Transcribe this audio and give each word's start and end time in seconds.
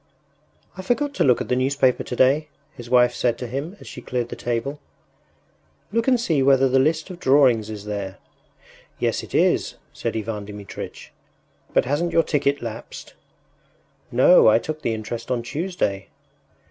“I 0.75 0.81
forgot 0.81 1.13
to 1.13 1.23
look 1.23 1.41
at 1.41 1.47
the 1.47 1.55
newspaper 1.55 2.03
today,” 2.03 2.47
his 2.73 2.89
wife 2.89 3.13
said 3.13 3.37
to 3.37 3.45
him 3.45 3.77
as 3.79 3.85
she 3.85 4.01
cleared 4.01 4.29
the 4.29 4.35
table. 4.35 4.79
“Look 5.91 6.07
and 6.07 6.19
see 6.19 6.41
whether 6.41 6.67
the 6.67 6.79
list 6.79 7.11
of 7.11 7.19
drawings 7.19 7.69
is 7.69 7.85
there.” 7.85 8.17
“Yes, 8.97 9.21
it 9.21 9.35
is,” 9.35 9.75
said 9.93 10.17
Ivan 10.17 10.45
Dmitritch; 10.45 11.11
“but 11.71 11.85
hasn’t 11.85 12.13
your 12.13 12.23
ticket 12.23 12.63
lapsed?” 12.63 13.13
“No; 14.11 14.47
I 14.47 14.57
took 14.57 14.81
the 14.81 14.95
interest 14.95 15.29
on 15.29 15.43
Tuesday. 15.43 16.07